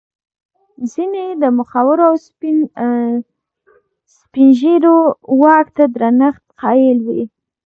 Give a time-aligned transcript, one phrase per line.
[0.91, 2.15] ځیني یې د مخورو او
[4.25, 4.97] سپین ږیرو
[5.41, 7.21] واک ته درنښت قایل وي.